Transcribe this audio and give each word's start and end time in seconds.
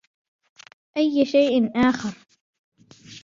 أي 0.97 1.25
شيء 1.25 1.71
آخر. 1.77 2.17